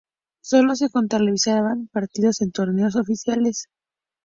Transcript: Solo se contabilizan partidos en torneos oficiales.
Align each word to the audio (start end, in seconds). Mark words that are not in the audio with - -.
Solo 0.43 0.73
se 0.73 0.89
contabilizan 0.89 1.87
partidos 1.93 2.41
en 2.41 2.49
torneos 2.51 2.95
oficiales. 2.95 3.67